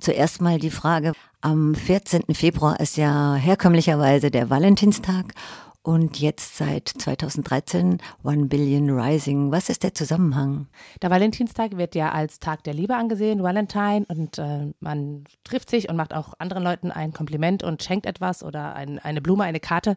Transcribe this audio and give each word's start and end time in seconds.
Zuerst 0.00 0.40
mal 0.40 0.58
die 0.58 0.70
Frage, 0.70 1.12
am 1.42 1.74
14. 1.74 2.34
Februar 2.34 2.80
ist 2.80 2.96
ja 2.96 3.34
herkömmlicherweise 3.34 4.30
der 4.30 4.48
Valentinstag 4.48 5.34
und 5.82 6.18
jetzt 6.18 6.56
seit 6.56 6.88
2013 6.88 7.98
One 8.24 8.46
Billion 8.46 8.88
Rising. 8.88 9.52
Was 9.52 9.68
ist 9.68 9.82
der 9.82 9.92
Zusammenhang? 9.92 10.68
Der 11.02 11.10
Valentinstag 11.10 11.76
wird 11.76 11.94
ja 11.94 12.12
als 12.12 12.38
Tag 12.40 12.64
der 12.64 12.72
Liebe 12.72 12.96
angesehen, 12.96 13.42
Valentine, 13.42 14.06
und 14.08 14.38
äh, 14.38 14.72
man 14.80 15.24
trifft 15.44 15.68
sich 15.68 15.90
und 15.90 15.96
macht 15.96 16.14
auch 16.14 16.32
anderen 16.38 16.62
Leuten 16.62 16.90
ein 16.90 17.12
Kompliment 17.12 17.62
und 17.62 17.82
schenkt 17.82 18.06
etwas 18.06 18.42
oder 18.42 18.74
ein, 18.74 18.98
eine 19.00 19.20
Blume, 19.20 19.44
eine 19.44 19.60
Karte. 19.60 19.96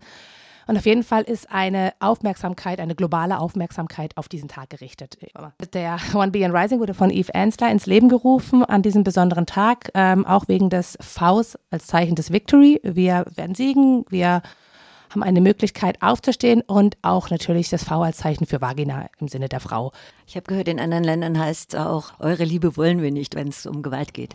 Und 0.68 0.78
auf 0.78 0.86
jeden 0.86 1.04
Fall 1.04 1.24
ist 1.24 1.52
eine 1.52 1.94
Aufmerksamkeit, 2.00 2.80
eine 2.80 2.96
globale 2.96 3.40
Aufmerksamkeit 3.40 4.18
auf 4.18 4.30
diesen 4.30 4.48
Tag 4.48 4.70
gerichtet. 4.70 5.18
Der 5.74 5.98
One 6.14 6.32
Billion 6.32 6.56
Rising 6.56 6.80
wurde 6.80 6.94
von 6.94 7.10
Eve 7.10 7.34
Ansler 7.36 7.70
ins 7.70 7.86
Leben 7.86 8.10
gerufen 8.10 8.64
an 8.64 8.82
diesem 8.82 9.04
besonderen 9.04 9.46
Tag, 9.46 9.92
ähm, 9.94 10.26
auch 10.26 10.48
wegen 10.48 10.70
des 10.70 10.98
Vs 11.02 11.58
als 11.70 11.88
Zeichen 11.88 12.16
des 12.16 12.32
Victory. 12.32 12.80
Wir 12.84 13.26
werden 13.36 13.56
siegen, 13.56 14.06
wir 14.10 14.42
haben 15.10 15.24
eine 15.24 15.42
Möglichkeit 15.42 16.02
aufzustehen 16.02 16.62
und 16.62 16.98
auch 17.02 17.30
natürlich 17.30 17.70
das 17.70 17.84
V 17.84 18.02
als 18.02 18.18
Zeichen 18.18 18.46
für 18.46 18.62
Vagina 18.62 19.08
im 19.20 19.28
Sinne 19.28 19.48
der 19.48 19.60
Frau. 19.60 19.92
Ich 20.26 20.36
habe 20.36 20.46
gehört, 20.48 20.68
in 20.68 20.80
anderen 20.80 21.04
Ländern 21.04 21.38
heißt 21.38 21.74
es 21.74 21.80
auch, 21.80 22.20
eure 22.20 22.44
Liebe 22.44 22.76
wollen 22.78 23.02
wir 23.02 23.12
nicht, 23.12 23.36
wenn 23.36 23.50
es 23.50 23.66
um 23.66 23.84
Gewalt 23.84 24.14
geht. 24.14 24.34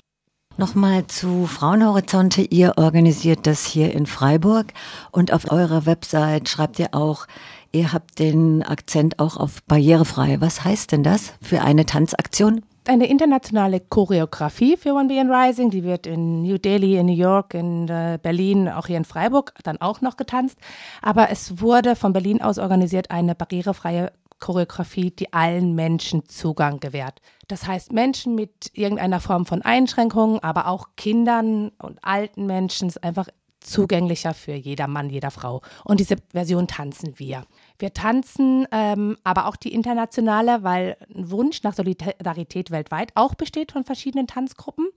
Nochmal 0.58 1.06
zu 1.06 1.46
Frauenhorizonte. 1.46 2.42
Ihr 2.42 2.78
organisiert 2.78 3.46
das 3.46 3.64
hier 3.64 3.94
in 3.94 4.06
Freiburg 4.06 4.72
und 5.12 5.32
auf 5.32 5.52
eurer 5.52 5.86
Website 5.86 6.48
schreibt 6.48 6.80
ihr 6.80 6.96
auch, 6.96 7.28
ihr 7.70 7.92
habt 7.92 8.18
den 8.18 8.64
Akzent 8.64 9.20
auch 9.20 9.36
auf 9.36 9.62
barrierefrei. 9.62 10.40
Was 10.40 10.64
heißt 10.64 10.90
denn 10.90 11.04
das 11.04 11.32
für 11.40 11.62
eine 11.62 11.86
Tanzaktion? 11.86 12.62
eine 12.88 13.06
internationale 13.06 13.80
Choreografie 13.80 14.76
für 14.76 14.94
One 14.94 15.08
Billion 15.08 15.30
Rising. 15.30 15.70
Die 15.70 15.84
wird 15.84 16.06
in 16.06 16.42
New 16.42 16.58
Delhi, 16.58 16.96
in 16.96 17.06
New 17.06 17.12
York, 17.12 17.54
in 17.54 17.86
äh, 17.88 18.18
Berlin, 18.20 18.68
auch 18.68 18.86
hier 18.86 18.96
in 18.96 19.04
Freiburg 19.04 19.52
dann 19.62 19.80
auch 19.80 20.00
noch 20.00 20.16
getanzt. 20.16 20.58
Aber 21.02 21.30
es 21.30 21.60
wurde 21.60 21.94
von 21.94 22.12
Berlin 22.14 22.40
aus 22.40 22.58
organisiert 22.58 23.10
eine 23.10 23.34
barrierefreie 23.34 24.10
Choreografie, 24.40 25.10
die 25.10 25.32
allen 25.32 25.74
Menschen 25.74 26.28
Zugang 26.28 26.80
gewährt. 26.80 27.20
Das 27.48 27.66
heißt, 27.66 27.92
Menschen 27.92 28.34
mit 28.34 28.70
irgendeiner 28.74 29.20
Form 29.20 29.46
von 29.46 29.62
Einschränkungen, 29.62 30.40
aber 30.40 30.68
auch 30.68 30.88
Kindern 30.96 31.70
und 31.78 31.98
alten 32.02 32.46
Menschen 32.46 32.88
ist 32.88 33.02
einfach 33.02 33.28
zugänglicher 33.60 34.34
für 34.34 34.54
jeder 34.54 34.86
Mann, 34.86 35.10
jeder 35.10 35.30
Frau. 35.30 35.62
Und 35.84 36.00
diese 36.00 36.16
Version 36.32 36.66
tanzen 36.66 37.18
wir. 37.18 37.44
Wir 37.78 37.92
tanzen 37.92 38.66
ähm, 38.72 39.16
aber 39.24 39.46
auch 39.46 39.56
die 39.56 39.72
internationale, 39.72 40.62
weil 40.62 40.96
ein 41.14 41.30
Wunsch 41.30 41.62
nach 41.62 41.74
Solidarität 41.74 42.70
weltweit 42.70 43.12
auch 43.14 43.34
besteht 43.34 43.72
von 43.72 43.84
verschiedenen 43.84 44.26
Tanzgruppen. 44.26 44.88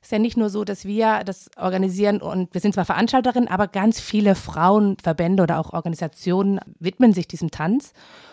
Es 0.00 0.08
ist 0.08 0.12
ja 0.12 0.18
nicht 0.18 0.36
nur 0.36 0.50
so, 0.50 0.64
dass 0.64 0.84
wir 0.84 1.22
das 1.24 1.48
organisieren 1.56 2.20
und 2.20 2.52
wir 2.54 2.60
sind 2.60 2.74
zwar 2.74 2.84
Veranstalterin, 2.84 3.46
aber 3.46 3.68
ganz 3.68 4.00
viele 4.00 4.34
Frauenverbände 4.34 5.44
oder 5.44 5.60
auch 5.60 5.72
Organisationen 5.72 6.58
widmen 6.80 7.12
sich 7.12 7.28
diesem 7.28 7.52
Tanz 7.52 7.92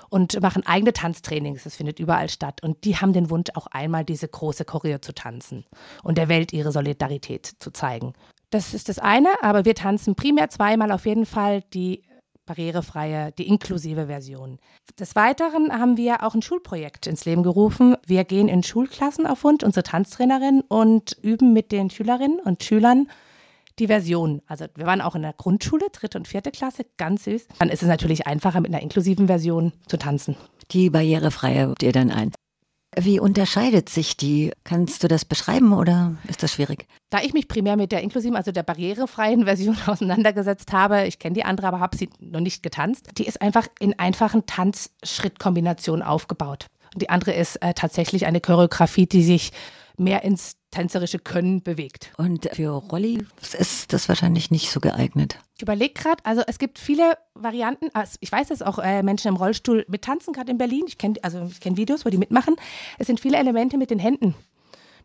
und 0.09 0.41
machen 0.41 0.65
eigene 0.65 0.93
Tanztrainings. 0.93 1.63
Das 1.63 1.75
findet 1.75 1.99
überall 1.99 2.29
statt. 2.29 2.61
Und 2.63 2.83
die 2.83 2.97
haben 2.97 3.13
den 3.13 3.29
Wunsch, 3.29 3.49
auch 3.55 3.67
einmal 3.67 4.05
diese 4.05 4.27
große 4.27 4.65
Choreo 4.65 4.99
zu 4.99 5.13
tanzen 5.13 5.65
und 6.03 6.17
der 6.17 6.29
Welt 6.29 6.53
ihre 6.53 6.71
Solidarität 6.71 7.45
zu 7.59 7.71
zeigen. 7.71 8.13
Das 8.49 8.73
ist 8.73 8.89
das 8.89 8.99
eine, 8.99 9.29
aber 9.41 9.65
wir 9.65 9.75
tanzen 9.75 10.15
primär 10.15 10.49
zweimal 10.49 10.91
auf 10.91 11.05
jeden 11.05 11.25
Fall 11.25 11.61
die 11.73 12.03
barrierefreie, 12.47 13.31
die 13.31 13.47
inklusive 13.47 14.07
Version. 14.07 14.57
Des 14.97 15.15
Weiteren 15.15 15.71
haben 15.71 15.97
wir 15.97 16.23
auch 16.23 16.33
ein 16.33 16.41
Schulprojekt 16.41 17.05
ins 17.05 17.25
Leben 17.25 17.43
gerufen. 17.43 17.95
Wir 18.07 18.23
gehen 18.23 18.47
in 18.47 18.63
Schulklassen 18.63 19.27
auf 19.27 19.43
Wunsch, 19.43 19.63
unsere 19.63 19.83
Tanztrainerin, 19.83 20.61
und 20.67 21.15
üben 21.21 21.53
mit 21.53 21.71
den 21.71 21.91
Schülerinnen 21.91 22.39
und 22.39 22.63
Schülern 22.63 23.07
die 23.79 23.87
Version. 23.87 24.41
Also 24.47 24.65
wir 24.75 24.85
waren 24.85 25.01
auch 25.01 25.15
in 25.15 25.21
der 25.21 25.33
Grundschule, 25.33 25.87
dritte 25.91 26.17
und 26.17 26.27
vierte 26.27 26.51
Klasse, 26.51 26.85
ganz 26.97 27.23
süß. 27.23 27.47
Dann 27.59 27.69
ist 27.69 27.81
es 27.81 27.87
natürlich 27.87 28.27
einfacher, 28.27 28.61
mit 28.61 28.71
einer 28.73 28.81
inklusiven 28.81 29.27
Version 29.27 29.73
zu 29.87 29.97
tanzen. 29.97 30.35
Die 30.71 30.89
barrierefreie 30.89 31.67
habt 31.69 31.83
ihr 31.83 31.91
dann 31.91 32.11
ein. 32.11 32.31
Wie 32.97 33.19
unterscheidet 33.19 33.87
sich 33.87 34.17
die? 34.17 34.51
Kannst 34.63 35.03
du 35.03 35.07
das 35.07 35.23
beschreiben 35.23 35.73
oder 35.73 36.15
ist 36.27 36.41
das 36.41 36.53
schwierig? 36.53 36.87
Da 37.11 37.19
ich 37.21 37.33
mich 37.33 37.47
primär 37.47 37.77
mit 37.77 37.91
der 37.91 38.01
inklusiven, 38.01 38.35
also 38.35 38.51
der 38.51 38.63
barrierefreien 38.63 39.43
Version 39.45 39.77
auseinandergesetzt 39.85 40.73
habe, 40.73 41.05
ich 41.05 41.19
kenne 41.19 41.35
die 41.35 41.45
andere, 41.45 41.67
aber 41.67 41.79
habe 41.79 41.95
sie 41.95 42.09
noch 42.19 42.39
nicht 42.39 42.63
getanzt, 42.63 43.09
die 43.17 43.27
ist 43.27 43.41
einfach 43.41 43.67
in 43.79 43.97
einfachen 43.99 44.45
Tanzschrittkombinationen 44.45 46.03
aufgebaut. 46.03 46.65
Und 46.93 47.03
die 47.03 47.09
andere 47.09 47.33
ist 47.33 47.57
äh, 47.57 47.73
tatsächlich 47.75 48.25
eine 48.25 48.41
Choreografie, 48.41 49.05
die 49.05 49.23
sich 49.23 49.51
mehr 49.97 50.23
ins 50.23 50.58
tänzerische 50.71 51.19
Können 51.19 51.63
bewegt. 51.63 52.11
Und 52.17 52.49
für 52.53 52.69
Rolli 52.69 53.25
ist 53.41 53.91
das 53.93 54.09
wahrscheinlich 54.09 54.51
nicht 54.51 54.69
so 54.69 54.79
geeignet. 54.79 55.39
Ich 55.57 55.63
überlege 55.63 55.93
gerade, 55.93 56.23
also 56.25 56.41
es 56.47 56.59
gibt 56.59 56.79
viele 56.79 57.17
Varianten. 57.33 57.89
Also 57.93 58.17
ich 58.19 58.31
weiß, 58.31 58.49
dass 58.49 58.61
auch 58.61 58.79
äh, 58.79 59.03
Menschen 59.03 59.29
im 59.29 59.35
Rollstuhl 59.35 59.85
mit 59.89 60.03
tanzen, 60.03 60.33
gerade 60.33 60.51
in 60.51 60.57
Berlin. 60.57 60.85
Ich 60.87 60.97
kenne 60.97 61.15
also 61.21 61.43
ich 61.49 61.59
kenne 61.59 61.77
Videos, 61.77 62.05
wo 62.05 62.09
die 62.09 62.17
mitmachen. 62.17 62.55
Es 62.97 63.07
sind 63.07 63.19
viele 63.19 63.37
Elemente 63.37 63.77
mit 63.77 63.89
den 63.89 63.99
Händen 63.99 64.35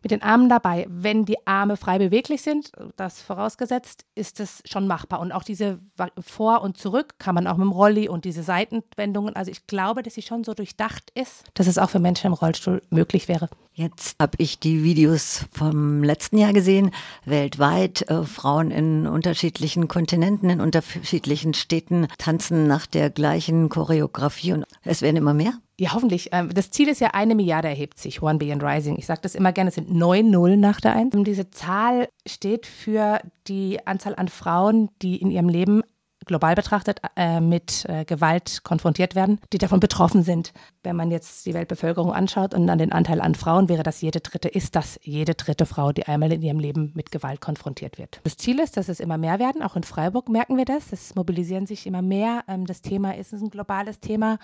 mit 0.05 0.11
den 0.11 0.21
Armen 0.21 0.49
dabei. 0.49 0.85
Wenn 0.87 1.25
die 1.25 1.47
Arme 1.47 1.77
frei 1.77 1.97
beweglich 1.97 2.43
sind, 2.43 2.71
das 2.95 3.23
vorausgesetzt, 3.23 4.05
ist 4.13 4.39
es 4.39 4.61
schon 4.63 4.85
machbar. 4.85 5.19
Und 5.19 5.31
auch 5.31 5.41
diese 5.41 5.79
Vor- 6.19 6.61
und 6.61 6.77
Zurück 6.77 7.15
kann 7.17 7.33
man 7.33 7.47
auch 7.47 7.57
mit 7.57 7.65
dem 7.65 7.71
Rolli 7.71 8.07
und 8.07 8.23
diese 8.23 8.43
Seitenwendungen. 8.43 9.35
Also 9.35 9.49
ich 9.49 9.65
glaube, 9.65 10.03
dass 10.03 10.13
sie 10.13 10.21
schon 10.21 10.43
so 10.43 10.53
durchdacht 10.53 11.11
ist, 11.15 11.45
dass 11.55 11.65
es 11.65 11.79
auch 11.79 11.89
für 11.89 11.97
Menschen 11.97 12.27
im 12.27 12.33
Rollstuhl 12.33 12.83
möglich 12.91 13.27
wäre. 13.27 13.49
Jetzt 13.73 14.15
habe 14.21 14.33
ich 14.37 14.59
die 14.59 14.83
Videos 14.83 15.47
vom 15.51 16.03
letzten 16.03 16.37
Jahr 16.37 16.53
gesehen, 16.53 16.91
weltweit. 17.25 18.07
Äh, 18.07 18.25
Frauen 18.25 18.69
in 18.69 19.07
unterschiedlichen 19.07 19.87
Kontinenten, 19.87 20.51
in 20.51 20.61
unterschiedlichen 20.61 21.55
Städten 21.55 22.07
tanzen 22.19 22.67
nach 22.67 22.85
der 22.85 23.09
gleichen 23.09 23.69
Choreografie 23.69 24.53
und 24.53 24.65
es 24.83 25.01
werden 25.01 25.17
immer 25.17 25.33
mehr. 25.33 25.53
Ja, 25.79 25.93
hoffentlich. 25.93 26.29
Ähm, 26.31 26.49
das 26.53 26.71
Ziel 26.71 26.87
ist 26.87 27.01
ja, 27.01 27.09
eine 27.13 27.35
Milliarde 27.35 27.67
erhebt 27.67 27.99
sich, 27.99 28.21
One 28.21 28.37
Billion 28.37 28.61
Rising. 28.61 28.97
Ich 28.97 29.05
sage 29.05 29.21
das 29.21 29.35
immer 29.35 29.51
gerne, 29.51 29.69
es 29.69 29.75
sind 29.75 29.93
neun 29.93 30.29
Nullen 30.29 30.59
nach 30.59 30.79
der 30.79 30.93
Eins. 30.93 31.13
Diese 31.25 31.49
Zahl 31.49 32.07
steht 32.25 32.65
für 32.65 33.19
die 33.47 33.85
Anzahl 33.85 34.15
an 34.15 34.29
Frauen, 34.29 34.89
die 35.01 35.17
in 35.17 35.31
ihrem 35.31 35.49
Leben 35.49 35.81
global 36.25 36.55
betrachtet 36.55 37.01
äh, 37.15 37.39
mit 37.39 37.85
äh, 37.87 38.03
Gewalt 38.05 38.63
konfrontiert 38.63 39.15
werden, 39.15 39.39
die 39.53 39.57
davon 39.57 39.79
betroffen 39.79 40.23
sind. 40.23 40.53
Wenn 40.83 40.95
man 40.95 41.11
jetzt 41.11 41.45
die 41.45 41.53
Weltbevölkerung 41.53 42.11
anschaut 42.13 42.53
und 42.53 42.69
an 42.69 42.77
den 42.77 42.91
Anteil 42.91 43.21
an 43.21 43.35
Frauen 43.35 43.69
wäre 43.69 43.83
das 43.83 44.01
jede 44.01 44.21
dritte, 44.21 44.47
ist 44.47 44.75
das 44.75 44.99
jede 45.03 45.35
dritte 45.35 45.65
Frau, 45.65 45.91
die 45.91 46.05
einmal 46.05 46.31
in 46.31 46.41
ihrem 46.41 46.59
Leben 46.59 46.91
mit 46.95 47.11
Gewalt 47.11 47.41
konfrontiert 47.41 47.97
wird. 47.97 48.21
Das 48.23 48.37
Ziel 48.37 48.59
ist, 48.59 48.77
dass 48.77 48.89
es 48.89 48.99
immer 48.99 49.17
mehr 49.17 49.39
werden. 49.39 49.61
Auch 49.61 49.75
in 49.75 49.83
Freiburg 49.83 50.29
merken 50.29 50.57
wir 50.57 50.65
das. 50.65 50.91
Es 50.91 51.15
mobilisieren 51.15 51.67
sich 51.67 51.85
immer 51.85 52.01
mehr. 52.01 52.43
Ähm, 52.47 52.65
das 52.65 52.81
Thema 52.81 53.15
ist 53.15 53.33
ein 53.33 53.49
globales 53.49 53.99
Thema 53.99 54.39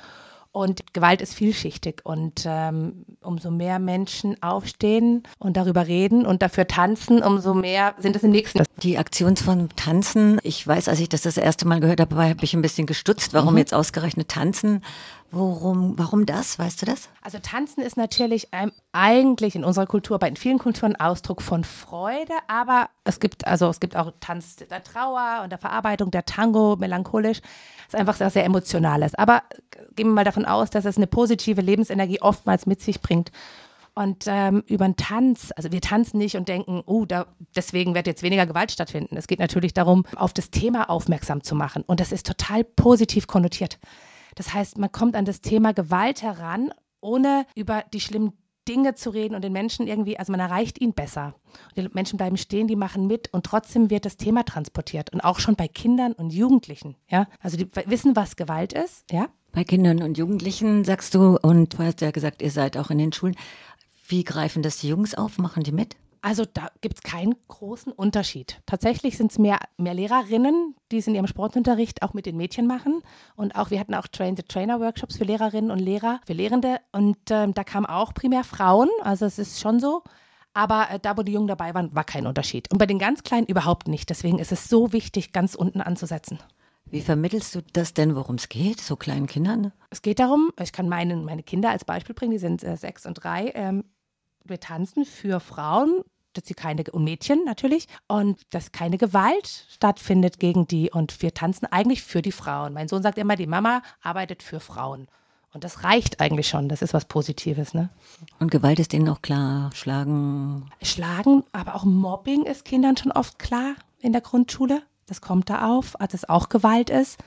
und 0.52 0.94
Gewalt 0.94 1.22
ist 1.22 1.34
vielschichtig. 1.34 2.02
Und 2.04 2.44
ähm, 2.46 3.06
umso 3.22 3.52
mehr 3.52 3.80
Menschen 3.80 4.42
aufstehen 4.44 5.24
und 5.40 5.58
darüber 5.58 5.88
reden 5.88 6.26
und 6.26 6.42
dafür 6.42 6.68
tanzen, 6.68 7.24
umso 7.24 7.54
mehr 7.54 7.96
sind 7.98 8.16
es 8.16 8.24
im 8.24 8.32
nächsten. 8.32 8.64
Die 8.84 8.98
Aktion 8.98 9.38
von 9.38 9.70
Tanzen, 9.76 10.40
ich 10.44 10.66
weiß, 10.66 10.90
als 10.90 11.00
ich 11.00 11.10
das 11.10 11.22
das 11.22 11.38
erste 11.38 11.68
Mal 11.68 11.80
gehört 11.80 12.02
habe, 12.02 12.16
habe 12.16 12.44
ich 12.44 12.54
ein 12.54 12.62
bisschen 12.62 12.88
gestutzt, 12.88 13.34
warum 13.34 13.54
mhm. 13.54 13.60
jetzt 13.60 13.74
ausgerechnet 13.74 14.30
Tanzen. 14.30 14.84
Worum, 15.34 15.98
warum 15.98 16.26
das? 16.26 16.60
Weißt 16.60 16.82
du 16.82 16.86
das? 16.86 17.08
Also 17.22 17.40
Tanzen 17.40 17.82
ist 17.82 17.96
natürlich 17.96 18.50
eigentlich 18.92 19.56
in 19.56 19.64
unserer 19.64 19.86
Kultur, 19.86 20.16
aber 20.16 20.28
in 20.28 20.36
vielen 20.36 20.60
Kulturen 20.60 20.98
Ausdruck 20.98 21.42
von 21.42 21.64
Freude, 21.64 22.34
aber 22.50 22.90
es 23.06 23.22
gibt 23.22 23.48
also 23.48 23.70
es 23.70 23.80
gibt 23.80 23.96
auch 23.96 24.12
Tanz 24.20 24.58
der 24.58 24.84
Trauer 24.84 25.40
und 25.44 25.52
der 25.52 25.58
Verarbeitung 25.58 26.12
der 26.12 26.26
Tango, 26.26 26.76
melancholisch, 26.76 27.40
ist 27.88 27.96
einfach 27.96 28.16
sehr, 28.16 28.30
sehr 28.30 28.44
emotionales. 28.44 29.16
Aber 29.16 29.44
gehen 29.96 30.08
wir 30.08 30.16
mal 30.16 30.26
davon 30.26 30.46
aus, 30.46 30.70
dass 30.70 30.84
es 30.84 30.98
eine 30.98 31.08
positive 31.08 31.62
Lebensenergie 31.62 32.22
oftmals 32.22 32.66
mit 32.66 32.82
sich 32.82 33.00
bringt. 33.00 33.32
Und 33.94 34.26
ähm, 34.28 34.64
über 34.68 34.86
den 34.86 34.98
Tanz, 34.98 35.52
also 35.56 35.72
wir 35.72 35.82
tanzen 35.82 36.18
nicht 36.18 36.36
und 36.36 36.50
denken, 36.50 36.82
oh, 36.86 37.06
da, 37.06 37.28
deswegen 37.56 37.94
wird 37.94 38.08
jetzt 38.08 38.24
weniger 38.24 38.46
Gewalt 38.46 38.72
stattfinden. 38.72 39.18
Es 39.18 39.28
geht 39.28 39.40
natürlich 39.40 39.74
darum, 39.74 40.06
auf 40.16 40.34
das 40.34 40.50
Thema 40.50 40.90
aufmerksam 40.90 41.44
zu 41.44 41.56
machen. 41.56 41.84
Und 41.88 42.00
das 42.00 42.12
ist 42.12 42.26
total 42.26 42.64
positiv 42.64 43.28
konnotiert. 43.28 43.80
Das 44.36 44.54
heißt, 44.54 44.78
man 44.78 44.92
kommt 44.92 45.16
an 45.16 45.26
das 45.26 45.42
Thema 45.42 45.74
Gewalt 45.74 46.22
heran, 46.22 46.74
ohne 47.02 47.46
über 47.56 47.84
die 47.94 48.00
schlimmen 48.00 48.34
Dinge 48.68 48.94
zu 48.94 49.10
reden 49.10 49.34
und 49.34 49.44
den 49.44 49.54
Menschen 49.54 49.88
irgendwie, 49.88 50.20
also 50.20 50.32
man 50.32 50.40
erreicht 50.40 50.80
ihn 50.80 50.94
besser. 50.94 51.34
Die 51.76 51.88
Menschen 51.92 52.18
bleiben 52.18 52.38
stehen, 52.38 52.68
die 52.68 52.76
machen 52.76 53.08
mit 53.08 53.34
und 53.34 53.46
trotzdem 53.46 53.90
wird 53.90 54.06
das 54.06 54.18
Thema 54.18 54.44
transportiert 54.44 55.12
und 55.12 55.22
auch 55.22 55.40
schon 55.40 55.56
bei 55.56 55.68
Kindern 55.68 56.14
und 56.14 56.32
Jugendlichen, 56.32 56.96
ja. 57.10 57.28
Also 57.40 57.58
die 57.58 57.68
wissen, 57.88 58.16
was 58.16 58.36
Gewalt 58.36 58.74
ist, 58.74 59.12
ja. 59.12 59.30
Bei 59.52 59.64
Kindern 59.64 60.02
und 60.02 60.18
Jugendlichen 60.18 60.84
sagst 60.84 61.16
du, 61.16 61.38
und 61.42 61.74
du 61.74 61.80
hast 61.80 62.02
ja 62.02 62.12
gesagt, 62.12 62.42
ihr 62.42 62.52
seid 62.52 62.78
auch 62.78 62.90
in 62.90 63.00
den 63.00 63.12
Schulen. 63.12 63.36
Wie 64.08 64.24
greifen 64.24 64.62
das 64.62 64.78
die 64.78 64.90
Jungs 64.90 65.16
auf? 65.16 65.40
Machen 65.40 65.64
die 65.64 65.72
mit? 65.72 65.96
Also 66.24 66.46
da 66.46 66.70
gibt 66.82 66.98
es 66.98 67.02
keinen 67.02 67.36
großen 67.48 67.92
Unterschied. 67.92 68.62
Tatsächlich 68.68 69.18
sind 69.18 69.32
es 69.32 69.40
mehr, 69.40 69.60
mehr 69.78 69.96
Lehrerinnen, 69.96 70.76
die 70.92 70.98
es 70.98 71.08
in 71.08 71.16
ihrem 71.16 71.26
Sportunterricht 71.26 72.04
auch 72.04 72.14
mit 72.14 72.28
den 72.28 72.38
Mädchen 72.38 72.68
machen. 72.68 73.02
Und 73.36 73.56
auch 73.56 73.72
wir 73.72 73.80
hatten 73.80 73.96
auch 73.96 74.08
Train-the-Trainer-Workshops 74.08 75.18
für 75.18 75.24
Lehrerinnen 75.24 75.72
und 75.72 75.80
Lehrer, 75.80 76.22
für 76.26 76.34
Lehrende. 76.34 76.80
Und 76.92 77.18
ähm, 77.32 77.56
da 77.56 77.64
kamen 77.64 77.88
auch 77.88 78.14
primär 78.14 78.44
Frauen. 78.44 78.90
Also 79.02 79.26
es 79.26 79.40
ist 79.40 79.60
schon 79.60 79.80
so. 79.80 80.04
Aber 80.54 80.92
äh, 80.92 81.00
da, 81.00 81.18
wo 81.18 81.24
die 81.24 81.32
Jungen 81.32 81.48
dabei 81.48 81.74
waren, 81.74 81.96
war 81.96 82.04
kein 82.04 82.28
Unterschied. 82.28 82.72
Und 82.72 82.78
bei 82.78 82.86
den 82.86 83.00
ganz 83.00 83.24
Kleinen 83.24 83.48
überhaupt 83.48 83.88
nicht. 83.88 84.10
Deswegen 84.12 84.38
ist 84.38 84.52
es 84.52 84.70
so 84.70 84.94
wichtig, 84.94 85.34
ganz 85.34 85.56
unten 85.56 85.82
anzusetzen. 85.82 86.38
Wie 86.86 87.02
vermittelst 87.02 87.56
du 87.56 87.62
das 87.74 87.94
denn, 87.94 88.16
worum 88.16 88.36
es 88.36 88.50
geht, 88.50 88.82
so 88.82 88.96
kleinen 88.96 89.26
Kindern? 89.26 89.72
Es 89.90 90.02
geht 90.02 90.20
darum, 90.20 90.52
ich 90.62 90.74
kann 90.74 90.90
meine, 90.90 91.16
meine 91.16 91.42
Kinder 91.42 91.70
als 91.70 91.86
Beispiel 91.86 92.14
bringen, 92.14 92.34
die 92.34 92.38
sind 92.38 92.64
äh, 92.64 92.76
sechs 92.76 93.06
und 93.06 93.16
drei. 93.16 93.52
Ähm, 93.56 93.86
wir 94.44 94.60
tanzen 94.60 95.06
für 95.06 95.40
Frauen, 95.40 96.04
dass 96.34 96.46
sie 96.46 96.54
keine 96.54 96.84
und 96.92 97.04
Mädchen 97.04 97.44
natürlich 97.46 97.88
und 98.08 98.42
dass 98.54 98.72
keine 98.72 98.98
Gewalt 98.98 99.66
stattfindet 99.70 100.40
gegen 100.40 100.68
die 100.68 100.92
und 100.92 101.22
wir 101.22 101.34
tanzen 101.34 101.66
eigentlich 101.66 102.04
für 102.04 102.22
die 102.22 102.32
Frauen. 102.32 102.74
Mein 102.74 102.88
Sohn 102.88 103.04
sagt 103.04 103.18
immer, 103.18 103.36
die 103.36 103.48
Mama 103.48 103.82
arbeitet 104.02 104.44
für 104.44 104.60
Frauen. 104.60 105.08
Und 105.54 105.66
das 105.66 105.84
reicht 105.84 106.22
eigentlich 106.22 106.48
schon. 106.48 106.70
Das 106.70 106.82
ist 106.82 106.94
was 106.94 107.06
Positives, 107.06 107.74
ne? 107.74 107.90
Und 108.40 108.52
Gewalt 108.52 108.80
ist 108.80 108.94
denen 108.94 109.10
auch 109.10 109.22
klar. 109.22 109.70
Schlagen. 109.74 110.70
Schlagen, 110.82 111.44
aber 111.52 111.76
auch 111.76 111.84
Mobbing 111.84 112.44
ist 112.44 112.64
Kindern 112.64 112.96
schon 112.96 113.12
oft 113.12 113.38
klar 113.38 113.76
in 114.00 114.14
der 114.14 114.22
Grundschule. 114.22 114.82
Das 115.08 115.20
kommt 115.20 115.50
da 115.50 115.76
auf, 115.76 116.00
als 116.00 116.14
es 116.14 116.30
auch 116.30 116.48
Gewalt 116.48 116.90
ist. 116.90 117.20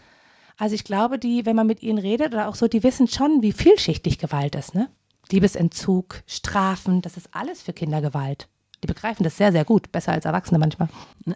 Also 0.56 0.74
ich 0.74 0.84
glaube, 0.84 1.18
die, 1.18 1.44
wenn 1.44 1.56
man 1.56 1.66
mit 1.66 1.82
ihnen 1.82 1.98
redet 1.98 2.32
oder 2.32 2.48
auch 2.48 2.54
so, 2.54 2.66
die 2.66 2.82
wissen 2.82 3.08
schon, 3.08 3.42
wie 3.42 3.52
vielschichtig 3.52 4.18
Gewalt 4.18 4.54
ist, 4.54 4.74
ne? 4.74 4.88
Liebesentzug, 5.30 6.22
Strafen, 6.26 7.02
das 7.02 7.16
ist 7.16 7.34
alles 7.34 7.62
für 7.62 7.72
Kinder 7.72 8.00
Gewalt. 8.00 8.48
Die 8.84 8.86
begreifen 8.86 9.24
das 9.24 9.38
sehr, 9.38 9.50
sehr 9.50 9.64
gut, 9.64 9.92
besser 9.92 10.12
als 10.12 10.26
Erwachsene 10.26 10.58
manchmal. 10.58 10.90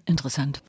Interessant. 0.05 0.63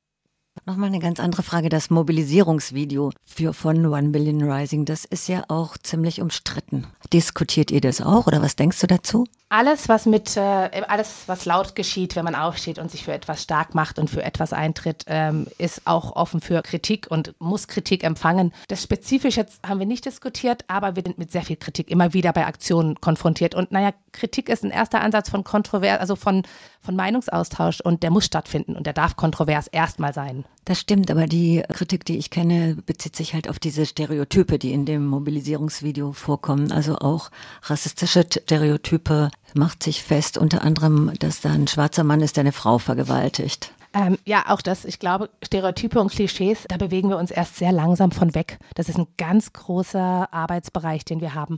Nochmal 0.66 0.88
eine 0.88 1.00
ganz 1.00 1.20
andere 1.20 1.44
Frage. 1.44 1.68
Das 1.68 1.90
Mobilisierungsvideo 1.90 3.12
für 3.26 3.54
von 3.54 3.86
One 3.86 4.12
Billion 4.12 4.50
Rising, 4.50 4.86
das 4.86 5.04
ist 5.04 5.28
ja 5.28 5.44
auch 5.50 5.78
ziemlich 5.78 6.22
umstritten. 6.22 6.88
Diskutiert 7.12 7.70
ihr 7.70 7.82
das 7.82 8.00
auch 8.00 8.28
oder 8.28 8.42
was 8.42 8.56
denkst 8.56 8.80
du 8.80 8.88
dazu? 8.88 9.26
Alles, 9.52 9.90
was 9.90 10.06
mit, 10.06 10.38
äh, 10.38 10.42
alles, 10.88 11.24
was 11.26 11.46
laut 11.46 11.76
geschieht, 11.76 12.16
wenn 12.16 12.24
man 12.24 12.36
aufsteht 12.36 12.78
und 12.78 12.92
sich 12.92 13.04
für 13.04 13.14
etwas 13.14 13.42
stark 13.42 13.74
macht 13.74 13.98
und 13.98 14.08
für 14.08 14.22
etwas 14.24 14.54
eintritt, 14.54 15.06
ähm, 15.08 15.48
ist 15.58 15.88
auch 15.88 16.16
offen 16.16 16.40
für 16.40 16.62
Kritik 16.62 17.08
und 17.10 17.34
muss 17.40 17.68
Kritik 17.68 18.04
empfangen. 18.04 18.54
Das 18.68 18.84
spezifisch 18.84 19.38
jetzt 19.38 19.60
haben 19.68 19.80
wir 19.80 19.88
nicht 19.88 20.06
diskutiert, 20.06 20.66
aber 20.68 20.96
wir 20.96 21.02
sind 21.02 21.18
mit 21.18 21.32
sehr 21.32 21.42
viel 21.42 21.56
Kritik 21.56 21.90
immer 21.90 22.14
wieder 22.14 22.32
bei 22.32 22.46
Aktionen 22.46 23.02
konfrontiert. 23.02 23.56
Und 23.56 23.72
naja, 23.72 23.92
Kritik 24.12 24.50
ist 24.50 24.64
ein 24.64 24.70
erster 24.70 25.02
Ansatz 25.02 25.32
von 25.32 25.44
Kontrovers, 25.44 26.00
also 26.00 26.16
von, 26.16 26.44
von 26.82 26.96
Meinungsaustausch 26.96 27.82
und 27.82 28.04
der 28.04 28.12
muss 28.12 28.26
stattfinden 28.26 28.76
und 28.76 28.86
der 28.86 28.94
darf 28.94 29.16
kontrovers 29.16 29.66
erstmal 29.66 30.14
sein. 30.14 30.46
Das 30.70 30.80
stimmt, 30.80 31.10
aber 31.10 31.26
die 31.26 31.64
Kritik, 31.68 32.06
die 32.06 32.20
ich 32.20 32.30
kenne, 32.30 32.78
bezieht 32.86 33.16
sich 33.16 33.34
halt 33.34 33.50
auf 33.50 33.58
diese 33.58 33.88
Stereotype, 33.88 34.60
die 34.60 34.72
in 34.72 34.86
dem 34.86 35.04
Mobilisierungsvideo 35.08 36.12
vorkommen. 36.12 36.72
Also 36.72 37.00
auch 37.00 37.32
rassistische 37.64 38.22
Stereotype 38.22 39.32
macht 39.56 39.82
sich 39.82 40.04
fest, 40.04 40.38
unter 40.38 40.62
anderem, 40.62 41.12
dass 41.18 41.42
da 41.42 41.50
ein 41.50 41.68
schwarzer 41.68 42.04
Mann 42.04 42.22
ist, 42.22 42.38
der 42.38 42.42
eine 42.42 42.52
Frau 42.52 42.78
vergewaltigt. 42.78 43.74
Ähm, 43.96 44.20
ja, 44.26 44.44
auch 44.48 44.62
das. 44.62 44.86
Ich 44.86 45.00
glaube, 45.00 45.32
Stereotype 45.44 46.00
und 46.00 46.12
Klischees, 46.12 46.66
da 46.68 46.78
bewegen 46.78 47.10
wir 47.10 47.18
uns 47.18 47.32
erst 47.32 47.56
sehr 47.56 47.72
langsam 47.72 48.12
von 48.12 48.36
weg. 48.36 48.60
Das 48.76 48.90
ist 48.90 49.00
ein 49.00 49.08
ganz 49.18 49.52
großer 49.52 50.32
Arbeitsbereich, 50.32 51.04
den 51.04 51.20
wir 51.20 51.34
haben. 51.34 51.58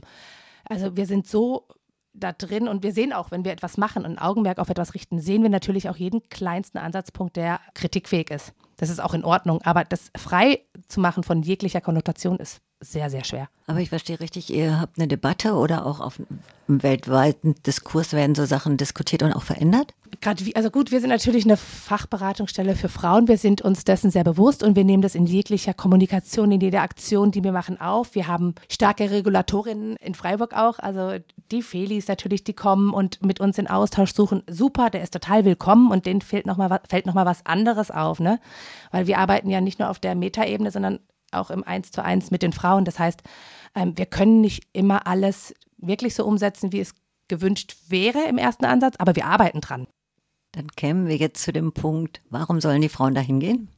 Also 0.64 0.96
wir 0.96 1.04
sind 1.04 1.26
so 1.26 1.66
da 2.14 2.32
drin 2.32 2.66
und 2.66 2.82
wir 2.82 2.94
sehen 2.94 3.12
auch, 3.12 3.30
wenn 3.30 3.44
wir 3.44 3.52
etwas 3.52 3.76
machen 3.76 4.06
und 4.06 4.12
ein 4.12 4.18
Augenmerk 4.18 4.58
auf 4.58 4.70
etwas 4.70 4.94
richten, 4.94 5.20
sehen 5.20 5.42
wir 5.42 5.50
natürlich 5.50 5.90
auch 5.90 5.96
jeden 5.96 6.26
kleinsten 6.30 6.78
Ansatzpunkt, 6.78 7.36
der 7.36 7.60
kritikfähig 7.74 8.30
ist. 8.30 8.54
Das 8.82 8.90
ist 8.90 8.98
auch 9.00 9.14
in 9.14 9.24
Ordnung. 9.24 9.62
Aber 9.62 9.84
das 9.84 10.10
frei 10.16 10.66
zu 10.88 10.98
machen 10.98 11.22
von 11.22 11.40
jeglicher 11.42 11.80
Konnotation 11.80 12.38
ist 12.38 12.60
sehr, 12.82 13.10
sehr 13.10 13.24
schwer. 13.24 13.48
Aber 13.66 13.80
ich 13.80 13.90
verstehe 13.90 14.18
richtig, 14.20 14.52
ihr 14.52 14.80
habt 14.80 14.98
eine 14.98 15.08
Debatte 15.08 15.54
oder 15.54 15.86
auch 15.86 16.00
auf 16.00 16.18
einem 16.18 16.82
weltweiten 16.82 17.54
Diskurs 17.66 18.12
werden 18.12 18.34
so 18.34 18.44
Sachen 18.44 18.76
diskutiert 18.76 19.22
und 19.22 19.32
auch 19.32 19.42
verändert? 19.42 19.94
Gerade 20.20 20.44
wie, 20.44 20.56
also 20.56 20.70
gut, 20.70 20.90
wir 20.90 21.00
sind 21.00 21.10
natürlich 21.10 21.44
eine 21.44 21.56
Fachberatungsstelle 21.56 22.74
für 22.74 22.88
Frauen. 22.88 23.28
Wir 23.28 23.38
sind 23.38 23.62
uns 23.62 23.84
dessen 23.84 24.10
sehr 24.10 24.24
bewusst 24.24 24.62
und 24.62 24.76
wir 24.76 24.84
nehmen 24.84 25.02
das 25.02 25.14
in 25.14 25.26
jeglicher 25.26 25.74
Kommunikation, 25.74 26.52
in 26.52 26.60
jeder 26.60 26.82
Aktion, 26.82 27.30
die 27.30 27.42
wir 27.42 27.52
machen, 27.52 27.80
auf. 27.80 28.14
Wir 28.14 28.26
haben 28.26 28.54
starke 28.68 29.10
Regulatorinnen 29.10 29.96
in 29.96 30.14
Freiburg 30.14 30.54
auch. 30.54 30.78
Also 30.78 31.18
die 31.50 31.62
Felis 31.62 32.08
natürlich, 32.08 32.44
die 32.44 32.54
kommen 32.54 32.92
und 32.92 33.24
mit 33.24 33.40
uns 33.40 33.58
in 33.58 33.68
Austausch 33.68 34.14
suchen. 34.14 34.42
Super, 34.50 34.90
der 34.90 35.02
ist 35.02 35.12
total 35.12 35.44
willkommen 35.44 35.90
und 35.90 36.06
denen 36.06 36.20
fällt 36.20 36.46
nochmal 36.46 36.80
fällt 36.88 37.06
noch 37.06 37.14
mal 37.14 37.26
was 37.26 37.46
anderes 37.46 37.90
auf, 37.90 38.20
ne? 38.20 38.40
Weil 38.90 39.06
wir 39.06 39.18
arbeiten 39.18 39.50
ja 39.50 39.60
nicht 39.60 39.78
nur 39.78 39.88
auf 39.88 39.98
der 39.98 40.14
Metaebene, 40.14 40.70
sondern 40.70 40.98
auch 41.34 41.50
im 41.50 41.64
Eins 41.64 41.90
zu 41.90 42.04
eins 42.04 42.30
mit 42.30 42.42
den 42.42 42.52
Frauen. 42.52 42.84
Das 42.84 42.98
heißt, 42.98 43.22
ähm, 43.74 43.96
wir 43.96 44.06
können 44.06 44.40
nicht 44.40 44.68
immer 44.72 45.06
alles 45.06 45.54
wirklich 45.78 46.14
so 46.14 46.24
umsetzen, 46.24 46.72
wie 46.72 46.80
es 46.80 46.94
gewünscht 47.28 47.76
wäre 47.88 48.24
im 48.28 48.38
ersten 48.38 48.64
Ansatz, 48.64 48.96
aber 48.98 49.16
wir 49.16 49.26
arbeiten 49.26 49.60
dran. 49.60 49.86
Dann 50.52 50.68
kämen 50.68 51.08
wir 51.08 51.16
jetzt 51.16 51.42
zu 51.42 51.52
dem 51.52 51.72
Punkt, 51.72 52.20
warum 52.28 52.60
sollen 52.60 52.82
die 52.82 52.90
Frauen 52.90 53.14
dahin 53.14 53.40
gehen? 53.40 53.68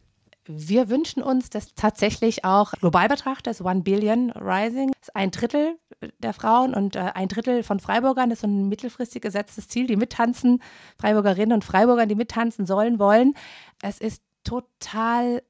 Wir 0.46 0.90
wünschen 0.90 1.22
uns, 1.22 1.48
dass 1.48 1.74
tatsächlich 1.74 2.44
auch 2.44 2.72
global 2.72 3.08
betrachtet, 3.08 3.46
das 3.46 3.64
One 3.64 3.80
Billion 3.80 4.30
Rising, 4.32 4.92
ist 5.00 5.16
ein 5.16 5.30
Drittel 5.30 5.78
der 6.18 6.34
Frauen 6.34 6.74
und 6.74 6.96
äh, 6.96 7.12
ein 7.14 7.28
Drittel 7.28 7.62
von 7.62 7.80
Freiburgern, 7.80 8.28
das 8.28 8.38
ist 8.38 8.40
so 8.42 8.48
ein 8.48 8.68
mittelfristig 8.68 9.22
gesetztes 9.22 9.68
Ziel, 9.68 9.86
die 9.86 9.96
mittanzen, 9.96 10.60
Freiburgerinnen 10.98 11.54
und 11.54 11.64
Freiburgern, 11.64 12.08
die 12.08 12.14
mittanzen 12.14 12.66
sollen, 12.66 12.98
wollen. 12.98 13.34
Es 13.80 13.98
ist 13.98 14.22
total 14.42 15.42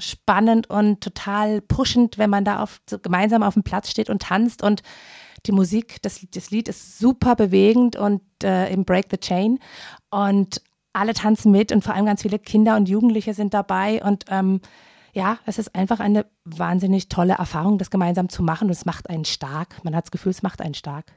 spannend 0.00 0.68
und 0.68 1.00
total 1.02 1.60
pushend, 1.60 2.18
wenn 2.18 2.30
man 2.30 2.44
da 2.44 2.62
auf, 2.62 2.80
so 2.88 2.98
gemeinsam 2.98 3.42
auf 3.42 3.54
dem 3.54 3.62
Platz 3.62 3.90
steht 3.90 4.10
und 4.10 4.22
tanzt 4.22 4.62
und 4.62 4.82
die 5.46 5.52
Musik, 5.52 6.02
das, 6.02 6.26
das 6.34 6.50
Lied 6.50 6.68
ist 6.68 6.98
super 6.98 7.34
bewegend 7.34 7.96
und 7.96 8.22
äh, 8.42 8.70
im 8.72 8.84
Break 8.84 9.06
the 9.10 9.16
Chain 9.16 9.58
und 10.10 10.62
alle 10.92 11.14
tanzen 11.14 11.52
mit 11.52 11.72
und 11.72 11.84
vor 11.84 11.94
allem 11.94 12.06
ganz 12.06 12.22
viele 12.22 12.38
Kinder 12.38 12.76
und 12.76 12.88
Jugendliche 12.88 13.34
sind 13.34 13.54
dabei 13.54 14.02
und 14.02 14.24
ähm, 14.28 14.60
ja, 15.12 15.38
es 15.44 15.58
ist 15.58 15.74
einfach 15.74 16.00
eine 16.00 16.26
wahnsinnig 16.44 17.08
tolle 17.08 17.34
Erfahrung, 17.34 17.78
das 17.78 17.90
gemeinsam 17.90 18.28
zu 18.28 18.42
machen 18.42 18.66
und 18.66 18.72
es 18.72 18.84
macht 18.84 19.10
einen 19.10 19.24
stark. 19.24 19.82
Man 19.84 19.94
hat 19.96 20.04
das 20.04 20.10
Gefühl, 20.10 20.30
es 20.30 20.42
macht 20.42 20.60
einen 20.60 20.74
stark. 20.74 21.12